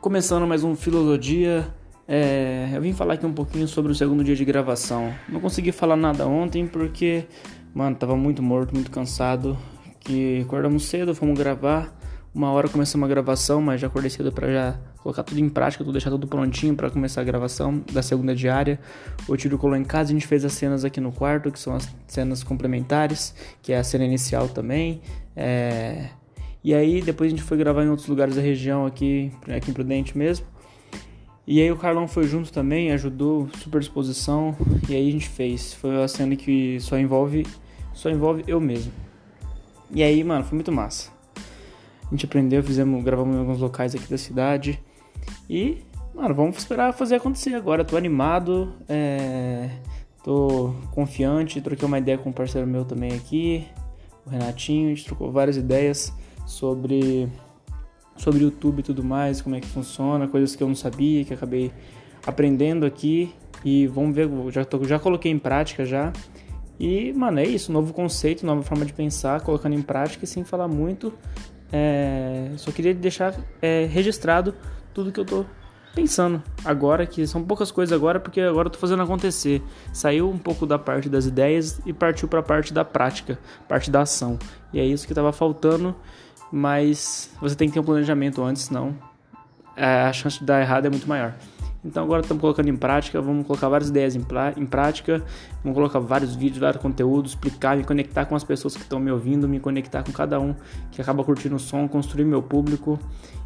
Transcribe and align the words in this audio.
Começando 0.00 0.46
mais 0.46 0.64
um 0.64 0.74
Filosofia, 0.74 1.68
é, 2.08 2.70
eu 2.72 2.80
vim 2.80 2.94
falar 2.94 3.14
aqui 3.14 3.26
um 3.26 3.34
pouquinho 3.34 3.68
sobre 3.68 3.92
o 3.92 3.94
segundo 3.94 4.24
dia 4.24 4.34
de 4.34 4.46
gravação. 4.46 5.12
Não 5.28 5.40
consegui 5.40 5.72
falar 5.72 5.94
nada 5.94 6.26
ontem 6.26 6.66
porque, 6.66 7.26
mano, 7.74 7.94
tava 7.94 8.16
muito 8.16 8.42
morto, 8.42 8.74
muito 8.74 8.90
cansado. 8.90 9.58
Que 10.00 10.40
acordamos 10.40 10.86
cedo, 10.86 11.14
fomos 11.14 11.38
gravar. 11.38 11.94
Uma 12.34 12.50
hora 12.50 12.66
começamos 12.66 13.04
a 13.04 13.08
gravação, 13.08 13.60
mas 13.60 13.78
já 13.78 13.88
acordei 13.88 14.08
cedo 14.08 14.32
para 14.32 14.50
já 14.50 14.78
colocar 15.02 15.22
tudo 15.22 15.38
em 15.38 15.50
prática, 15.50 15.84
tudo 15.84 15.92
deixar 15.92 16.08
tudo 16.08 16.26
prontinho 16.26 16.74
para 16.74 16.90
começar 16.90 17.20
a 17.20 17.24
gravação 17.24 17.84
da 17.92 18.00
segunda 18.00 18.34
diária. 18.34 18.80
O 19.28 19.36
Tiro 19.36 19.58
colou 19.58 19.76
em 19.76 19.84
casa, 19.84 20.12
a 20.12 20.14
gente 20.14 20.26
fez 20.26 20.46
as 20.46 20.54
cenas 20.54 20.82
aqui 20.82 20.98
no 20.98 21.12
quarto, 21.12 21.52
que 21.52 21.58
são 21.60 21.74
as 21.74 21.86
cenas 22.06 22.42
complementares, 22.42 23.34
que 23.60 23.70
é 23.70 23.78
a 23.78 23.84
cena 23.84 24.06
inicial 24.06 24.48
também. 24.48 25.02
É, 25.36 26.08
e 26.62 26.74
aí 26.74 27.00
depois 27.02 27.32
a 27.32 27.36
gente 27.36 27.42
foi 27.42 27.56
gravar 27.56 27.84
em 27.84 27.88
outros 27.88 28.08
lugares 28.08 28.36
da 28.36 28.42
região 28.42 28.86
aqui, 28.86 29.32
aqui 29.48 29.70
em 29.70 29.74
Prudente 29.74 30.16
mesmo. 30.16 30.46
E 31.46 31.60
aí 31.60 31.72
o 31.72 31.76
Carlão 31.76 32.06
foi 32.06 32.28
junto 32.28 32.52
também, 32.52 32.92
ajudou, 32.92 33.48
super 33.58 33.80
disposição, 33.80 34.54
e 34.88 34.94
aí 34.94 35.08
a 35.08 35.12
gente 35.12 35.28
fez. 35.28 35.74
Foi 35.74 35.90
uma 35.90 36.06
cena 36.06 36.36
que 36.36 36.78
só 36.80 36.98
envolve 36.98 37.44
só 37.92 38.08
envolve 38.08 38.44
eu 38.46 38.60
mesmo. 38.60 38.92
E 39.90 40.02
aí, 40.02 40.22
mano, 40.22 40.44
foi 40.44 40.54
muito 40.54 40.72
massa. 40.72 41.10
A 42.06 42.10
gente 42.10 42.24
aprendeu, 42.24 42.62
fizemos, 42.62 43.02
gravamos 43.04 43.36
em 43.36 43.38
alguns 43.38 43.58
locais 43.58 43.94
aqui 43.94 44.08
da 44.08 44.18
cidade. 44.18 44.80
E, 45.48 45.82
mano, 46.14 46.34
vamos 46.34 46.56
esperar 46.56 46.92
fazer 46.92 47.16
acontecer 47.16 47.54
agora. 47.54 47.84
Tô 47.84 47.96
animado, 47.96 48.72
é... 48.88 49.70
tô 50.24 50.74
confiante, 50.92 51.60
troquei 51.60 51.86
uma 51.86 51.98
ideia 51.98 52.16
com 52.16 52.30
um 52.30 52.32
parceiro 52.32 52.66
meu 52.66 52.84
também 52.84 53.12
aqui, 53.12 53.66
o 54.26 54.30
Renatinho, 54.30 54.86
a 54.86 54.94
gente 54.94 55.04
trocou 55.04 55.30
várias 55.30 55.56
ideias 55.56 56.12
sobre 56.50 57.28
sobre 58.16 58.42
YouTube 58.42 58.80
e 58.80 58.82
tudo 58.82 59.02
mais, 59.02 59.40
como 59.40 59.54
é 59.56 59.60
que 59.60 59.66
funciona, 59.66 60.28
coisas 60.28 60.54
que 60.54 60.62
eu 60.62 60.68
não 60.68 60.74
sabia, 60.74 61.24
que 61.24 61.32
acabei 61.32 61.72
aprendendo 62.26 62.84
aqui 62.84 63.34
e 63.64 63.86
vamos 63.86 64.14
ver, 64.14 64.28
já 64.50 64.62
tô, 64.62 64.84
já 64.84 64.98
coloquei 64.98 65.32
em 65.32 65.38
prática 65.38 65.86
já. 65.86 66.12
E, 66.78 67.12
mano, 67.12 67.40
é 67.40 67.44
isso, 67.44 67.72
novo 67.72 67.92
conceito, 67.92 68.44
nova 68.44 68.62
forma 68.62 68.84
de 68.84 68.92
pensar, 68.92 69.40
colocando 69.40 69.74
em 69.74 69.82
prática 69.82 70.24
e 70.24 70.28
sem 70.28 70.44
falar 70.44 70.68
muito. 70.68 71.12
É, 71.72 72.50
só 72.56 72.70
queria 72.72 72.92
deixar 72.92 73.34
é, 73.62 73.86
registrado 73.86 74.54
tudo 74.92 75.12
que 75.12 75.20
eu 75.20 75.24
tô 75.24 75.46
pensando 75.94 76.42
agora, 76.64 77.06
que 77.06 77.26
são 77.26 77.42
poucas 77.42 77.70
coisas 77.70 77.92
agora, 77.92 78.20
porque 78.20 78.40
agora 78.40 78.68
eu 78.68 78.72
tô 78.72 78.78
fazendo 78.78 79.02
acontecer. 79.02 79.62
Saiu 79.92 80.30
um 80.30 80.38
pouco 80.38 80.66
da 80.66 80.78
parte 80.78 81.08
das 81.08 81.26
ideias 81.26 81.80
e 81.84 81.92
partiu 81.92 82.28
para 82.28 82.40
a 82.40 82.42
parte 82.42 82.72
da 82.72 82.84
prática, 82.84 83.38
parte 83.68 83.90
da 83.90 84.02
ação. 84.02 84.38
E 84.72 84.80
é 84.80 84.84
isso 84.84 85.06
que 85.06 85.14
tava 85.14 85.32
faltando 85.32 85.94
mas 86.52 87.30
você 87.40 87.54
tem 87.54 87.68
que 87.68 87.74
ter 87.74 87.80
um 87.80 87.84
planejamento 87.84 88.42
antes, 88.42 88.62
senão 88.62 88.94
é, 89.76 90.02
a 90.02 90.12
chance 90.12 90.38
de 90.38 90.44
dar 90.44 90.60
errado 90.60 90.86
é 90.86 90.90
muito 90.90 91.08
maior. 91.08 91.34
Então 91.82 92.04
agora 92.04 92.20
estamos 92.20 92.42
colocando 92.42 92.68
em 92.68 92.76
prática, 92.76 93.22
vamos 93.22 93.46
colocar 93.46 93.68
várias 93.68 93.88
ideias 93.88 94.14
em, 94.14 94.20
em, 94.56 94.66
prática, 94.66 95.24
vamos 95.64 95.74
colocar 95.74 95.98
vários 95.98 96.36
vídeos, 96.36 96.58
vários 96.58 96.82
conteúdos, 96.82 97.32
explicar, 97.32 97.74
me 97.74 97.84
conectar 97.84 98.26
com 98.26 98.36
as 98.36 98.44
pessoas 98.44 98.76
que 98.76 98.82
estão 98.82 99.00
me 99.00 99.10
ouvindo, 99.10 99.48
me 99.48 99.58
conectar 99.58 100.02
com 100.02 100.12
cada 100.12 100.38
um 100.38 100.54
que 100.90 101.00
acaba 101.00 101.24
curtindo 101.24 101.56
o 101.56 101.58
som, 101.58 101.88
construir 101.88 102.24
meu 102.26 102.42
público 102.42 102.98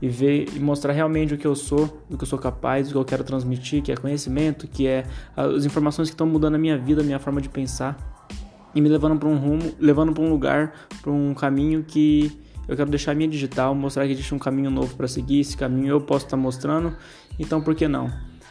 e 0.00 0.08
ver 0.08 0.48
e 0.54 0.60
mostrar 0.60 0.92
realmente 0.92 1.34
o 1.34 1.38
que 1.38 1.46
eu 1.46 1.56
sou, 1.56 2.04
o 2.08 2.16
que 2.16 2.22
eu 2.22 2.28
sou 2.28 2.38
capaz, 2.38 2.88
o 2.88 2.92
que 2.92 2.98
eu 2.98 3.04
quero 3.04 3.24
transmitir, 3.24 3.82
que 3.82 3.90
é 3.90 3.96
conhecimento, 3.96 4.68
que 4.68 4.86
é 4.86 5.04
as 5.36 5.64
informações 5.64 6.08
que 6.08 6.14
estão 6.14 6.26
mudando 6.26 6.54
a 6.54 6.58
minha 6.58 6.78
vida, 6.78 7.00
a 7.00 7.04
minha 7.04 7.18
forma 7.18 7.40
de 7.40 7.48
pensar 7.48 7.98
e 8.72 8.80
me 8.80 8.88
levando 8.88 9.18
para 9.18 9.28
um 9.28 9.36
rumo, 9.36 9.74
levando 9.80 10.12
para 10.12 10.22
um 10.22 10.30
lugar, 10.30 10.72
para 11.02 11.10
um 11.10 11.34
caminho 11.34 11.82
que 11.82 12.30
eu 12.68 12.76
quero 12.76 12.90
deixar 12.90 13.14
minha 13.14 13.28
digital, 13.28 13.74
mostrar 13.74 14.06
que 14.06 14.12
existe 14.12 14.34
um 14.34 14.38
caminho 14.38 14.70
novo 14.70 14.94
para 14.96 15.08
seguir. 15.08 15.40
Esse 15.40 15.56
caminho 15.56 15.88
eu 15.88 16.00
posso 16.00 16.26
estar 16.26 16.36
tá 16.36 16.42
mostrando, 16.42 16.96
então 17.38 17.60
por 17.60 17.74
que 17.74 17.88
não? 17.88 18.10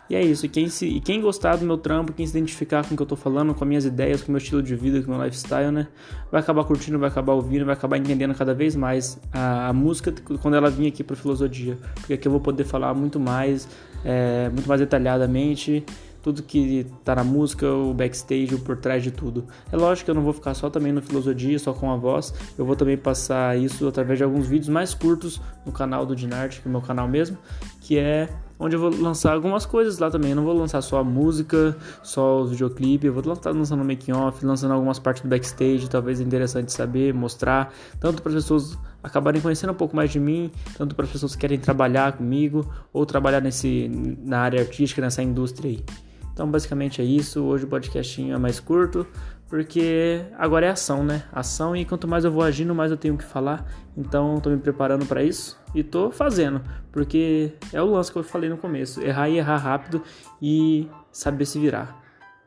E 0.09 0.15
é 0.15 0.23
isso. 0.23 0.45
E 0.45 0.49
quem, 0.49 0.67
se, 0.67 0.87
e 0.87 0.99
quem 0.99 1.21
gostar 1.21 1.55
do 1.57 1.65
meu 1.65 1.77
trampo, 1.77 2.11
quem 2.11 2.25
se 2.25 2.35
identificar 2.35 2.83
com 2.83 2.95
o 2.95 2.97
que 2.97 3.03
eu 3.03 3.07
tô 3.07 3.15
falando, 3.15 3.53
com 3.53 3.63
as 3.63 3.67
minhas 3.67 3.85
ideias, 3.85 4.21
com 4.21 4.29
o 4.29 4.31
meu 4.31 4.39
estilo 4.39 4.63
de 4.63 4.75
vida, 4.75 5.01
com 5.03 5.11
o 5.11 5.15
meu 5.15 5.23
lifestyle, 5.23 5.71
né? 5.71 5.87
Vai 6.31 6.41
acabar 6.41 6.63
curtindo, 6.63 6.97
vai 6.97 7.09
acabar 7.09 7.33
ouvindo, 7.33 7.63
vai 7.63 7.75
acabar 7.75 7.97
entendendo 7.97 8.33
cada 8.33 8.53
vez 8.53 8.75
mais 8.75 9.19
a, 9.31 9.69
a 9.69 9.73
música 9.73 10.11
quando 10.41 10.55
ela 10.55 10.69
vir 10.71 10.87
aqui 10.87 11.03
pro 11.03 11.15
Filosofia. 11.15 11.77
Porque 11.93 12.13
aqui 12.13 12.27
eu 12.27 12.31
vou 12.31 12.41
poder 12.41 12.63
falar 12.63 12.95
muito 12.95 13.19
mais, 13.19 13.67
é, 14.03 14.49
muito 14.49 14.67
mais 14.67 14.81
detalhadamente 14.81 15.85
tudo 16.21 16.43
que 16.43 16.85
tá 17.03 17.15
na 17.15 17.23
música, 17.23 17.71
o 17.71 17.93
backstage, 17.93 18.55
o 18.55 18.59
por 18.59 18.77
trás 18.77 19.03
de 19.03 19.11
tudo. 19.11 19.45
É 19.71 19.77
lógico 19.77 20.05
que 20.05 20.11
eu 20.11 20.15
não 20.15 20.23
vou 20.23 20.33
ficar 20.33 20.53
só 20.53 20.69
também 20.69 20.91
no 20.91 21.01
Filosofia, 21.01 21.57
só 21.59 21.73
com 21.73 21.91
a 21.91 21.95
voz, 21.95 22.33
eu 22.57 22.65
vou 22.65 22.75
também 22.75 22.97
passar 22.97 23.57
isso 23.57 23.87
através 23.87 24.17
de 24.17 24.23
alguns 24.23 24.47
vídeos 24.47 24.69
mais 24.69 24.93
curtos 24.93 25.41
no 25.65 25.71
canal 25.71 26.05
do 26.05 26.15
Dinart, 26.15 26.59
que 26.59 26.67
é 26.67 26.69
o 26.69 26.71
meu 26.71 26.81
canal 26.81 27.07
mesmo, 27.07 27.37
que 27.81 27.97
é 27.97 28.29
onde 28.59 28.75
eu 28.75 28.79
vou 28.79 28.89
lançar 28.89 29.33
algumas 29.33 29.65
coisas 29.65 29.97
lá 29.99 30.11
também. 30.11 30.31
Eu 30.31 30.35
não 30.35 30.43
vou 30.43 30.53
lançar 30.53 30.81
só 30.81 30.99
a 30.99 31.03
música, 31.03 31.75
só 32.03 32.41
os 32.41 32.51
videoclipes, 32.51 33.05
eu 33.05 33.13
vou 33.13 33.23
lançar 33.25 33.51
lançando 33.51 33.81
o 33.81 33.85
making 33.85 34.11
off, 34.11 34.45
lançando 34.45 34.73
algumas 34.73 34.99
partes 34.99 35.23
do 35.23 35.29
backstage, 35.29 35.89
talvez 35.89 36.19
é 36.19 36.23
interessante 36.23 36.73
saber, 36.73 37.13
mostrar, 37.13 37.73
tanto 37.99 38.21
para 38.21 38.29
as 38.31 38.35
pessoas 38.35 38.77
acabarem 39.01 39.41
conhecendo 39.41 39.71
um 39.71 39.75
pouco 39.75 39.95
mais 39.95 40.11
de 40.11 40.19
mim, 40.19 40.51
tanto 40.77 40.93
para 40.93 41.05
as 41.05 41.11
pessoas 41.11 41.33
que 41.33 41.41
querem 41.41 41.57
trabalhar 41.57 42.13
comigo 42.13 42.69
ou 42.91 43.05
trabalhar 43.05 43.39
nesse 43.39 43.89
na 44.23 44.39
área 44.39 44.59
artística, 44.59 45.01
nessa 45.01 45.23
indústria 45.23 45.71
aí. 45.71 46.08
Então, 46.39 46.49
basicamente 46.49 47.01
é 47.01 47.03
isso. 47.03 47.43
Hoje 47.43 47.65
o 47.65 47.67
podcastinho 47.67 48.33
é 48.33 48.37
mais 48.37 48.61
curto, 48.61 49.05
porque 49.49 50.21
agora 50.37 50.67
é 50.67 50.69
ação, 50.69 51.03
né? 51.03 51.23
Ação 51.33 51.75
e 51.75 51.83
quanto 51.83 52.07
mais 52.07 52.23
eu 52.23 52.31
vou 52.31 52.41
agindo, 52.41 52.73
mais 52.73 52.91
eu 52.91 52.95
tenho 52.95 53.17
que 53.17 53.25
falar. 53.25 53.69
Então, 53.97 54.39
tô 54.39 54.49
me 54.49 54.55
preparando 54.55 55.05
para 55.05 55.21
isso 55.21 55.59
e 55.75 55.83
tô 55.83 56.11
fazendo, 56.11 56.61
porque 56.93 57.51
é 57.73 57.81
o 57.81 57.87
lance 57.87 58.09
que 58.09 58.17
eu 58.17 58.23
falei 58.23 58.49
no 58.49 58.55
começo: 58.55 59.01
errar 59.01 59.27
e 59.27 59.37
errar 59.37 59.57
rápido 59.57 60.01
e 60.41 60.87
saber 61.11 61.43
se 61.43 61.59
virar. 61.59 62.01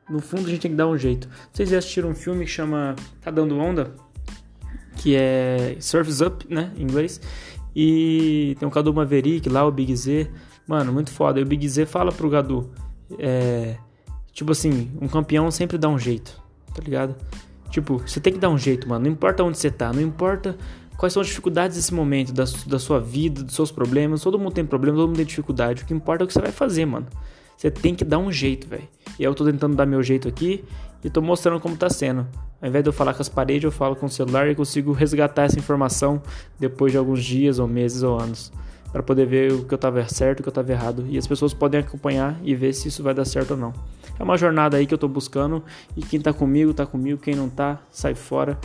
No 0.09 0.21
fundo, 0.21 0.47
a 0.47 0.49
gente 0.49 0.63
tem 0.63 0.71
que 0.71 0.77
dar 0.79 0.89
um 0.89 0.97
jeito. 0.97 1.29
Vocês 1.53 1.69
já 1.69 1.77
assistiram 1.77 2.09
um 2.09 2.15
filme 2.15 2.47
que 2.47 2.51
chama 2.51 2.97
Tá 3.21 3.31
Dando 3.31 3.59
Onda? 3.59 3.93
Que 4.97 5.17
é 5.17 5.77
Surf's 5.81 6.23
Up, 6.23 6.47
né? 6.49 6.73
Em 6.79 6.85
inglês. 6.85 7.21
E 7.77 8.57
tem 8.59 8.67
o 8.67 8.71
Cadu 8.71 8.95
Maverick 8.95 9.51
lá, 9.51 9.67
o 9.67 9.71
Big 9.71 9.95
Z. 9.95 10.31
Mano, 10.67 10.95
muito 10.95 11.11
foda. 11.11 11.41
E 11.41 11.43
o 11.43 11.47
Big 11.47 11.69
Z 11.69 11.85
fala 11.85 12.11
pro 12.11 12.31
Gadu 12.31 12.71
é, 13.19 13.77
tipo 14.33 14.53
assim, 14.53 14.91
um 15.01 15.09
campeão 15.09 15.51
sempre 15.51 15.79
dá 15.79 15.89
um 15.89 15.99
jeito, 15.99 16.41
tá 16.75 16.83
ligado? 16.83 17.15
Tipo, 17.71 17.99
você 17.99 18.21
tem 18.21 18.33
que 18.33 18.39
dar 18.39 18.51
um 18.51 18.59
jeito, 18.59 18.89
mano. 18.89 19.05
Não 19.07 19.11
importa 19.11 19.43
onde 19.43 19.59
você 19.59 19.71
tá, 19.71 19.93
não 19.93 20.03
importa 20.03 20.57
quais 20.97 21.13
são 21.13 21.23
as 21.23 21.27
dificuldades 21.27 21.77
desse 21.77 21.93
momento, 21.95 22.33
da, 22.33 22.45
da 22.67 22.79
sua 22.79 23.01
vida, 23.01 23.43
dos 23.43 23.55
seus 23.55 23.73
problemas. 23.73 24.23
Todo 24.23 24.39
mundo 24.39 24.53
tem 24.53 24.65
problema, 24.65 24.99
todo 24.99 25.09
mundo 25.09 25.17
tem 25.17 25.27
dificuldade. 25.27 25.83
O 25.83 25.87
que 25.87 25.95
importa 25.95 26.23
é 26.23 26.25
o 26.25 26.29
que 26.29 26.35
você 26.35 26.41
vai 26.41 26.53
fazer, 26.53 26.85
mano. 26.85 27.07
Você 27.57 27.71
tem 27.71 27.95
que 27.95 28.05
dar 28.05 28.19
um 28.19 28.31
jeito, 28.31 28.69
velho. 28.69 28.87
E 29.19 29.25
eu 29.25 29.35
tô 29.35 29.45
tentando 29.45 29.75
dar 29.75 29.87
meu 29.87 30.03
jeito 30.03 30.29
aqui 30.29 30.65
e 31.03 31.09
tô 31.09 31.23
mostrando 31.23 31.61
como 31.61 31.77
tá 31.77 31.89
sendo. 31.89 32.27
Ao 32.61 32.69
invés 32.69 32.85
de 32.85 32.89
eu 32.91 32.93
falar 32.93 33.15
com 33.15 33.23
as 33.23 33.29
paredes, 33.29 33.65
eu 33.65 33.73
falo 33.73 33.97
com 33.97 34.07
o 34.07 34.11
celular 34.11 34.49
e 34.49 34.55
consigo 34.55 34.93
resgatar 34.93 35.45
essa 35.45 35.59
informação 35.59 36.23
depois 36.59 36.93
de 36.93 36.99
alguns 36.99 37.25
dias, 37.25 37.59
ou 37.59 37.67
meses, 37.67 38.03
ou 38.03 38.19
anos 38.19 38.53
para 38.93 39.03
poder 39.03 39.27
ver 39.27 39.53
o 39.53 39.65
que 39.65 39.73
eu 39.73 39.77
estava 39.77 40.07
certo 40.07 40.41
o 40.41 40.43
que 40.43 40.49
eu 40.49 40.51
estava 40.51 40.71
errado. 40.71 41.07
E 41.09 41.17
as 41.17 41.27
pessoas 41.27 41.55
podem 41.55 41.81
acompanhar 41.81 42.39
e 42.43 42.55
ver 42.55 42.73
se 42.75 42.89
isso 42.89 43.03
vai 43.03 43.15
dar 43.15 43.25
certo 43.25 43.53
ou 43.53 43.57
não. 43.57 43.73
É 44.19 44.23
uma 44.23 44.37
jornada 44.37 44.77
aí 44.77 44.87
que 44.87 44.93
eu 44.93 44.97
estou 44.97 45.09
buscando 45.09 45.65
e 45.97 46.03
quem 46.03 46.19
está 46.19 46.33
comigo, 46.33 46.73
está 46.73 46.85
comigo. 46.85 47.21
Quem 47.21 47.35
não 47.35 47.47
está, 47.47 47.81
sai 47.91 48.15
fora. 48.15 48.59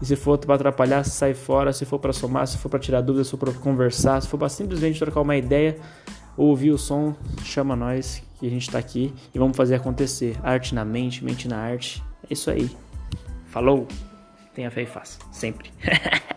E 0.00 0.06
se 0.06 0.16
for 0.16 0.38
para 0.38 0.54
atrapalhar, 0.54 1.04
sai 1.04 1.34
fora. 1.34 1.72
Se 1.72 1.84
for 1.84 1.98
para 1.98 2.12
somar, 2.12 2.46
se 2.46 2.56
for 2.56 2.68
para 2.68 2.78
tirar 2.78 3.02
dúvidas, 3.02 3.26
se 3.26 3.30
for 3.32 3.38
para 3.38 3.52
conversar, 3.52 4.20
se 4.22 4.28
for 4.28 4.38
para 4.38 4.48
simplesmente 4.48 4.98
trocar 4.98 5.20
uma 5.20 5.36
ideia, 5.36 5.76
ouvir 6.36 6.70
o 6.70 6.78
som, 6.78 7.14
chama 7.44 7.76
nós 7.76 8.22
que 8.40 8.46
a 8.46 8.50
gente 8.50 8.62
está 8.62 8.78
aqui 8.78 9.12
e 9.34 9.38
vamos 9.38 9.56
fazer 9.56 9.74
acontecer. 9.74 10.36
Arte 10.42 10.74
na 10.74 10.84
mente, 10.84 11.22
mente 11.22 11.46
na 11.46 11.58
arte. 11.58 12.02
É 12.28 12.32
isso 12.32 12.50
aí. 12.50 12.70
Falou! 13.46 13.86
Tenha 14.54 14.70
fé 14.70 14.82
e 14.82 14.86
faça. 14.86 15.18
Sempre. 15.32 15.70